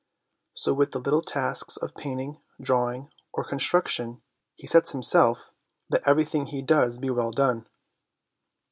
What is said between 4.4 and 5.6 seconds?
he sets himself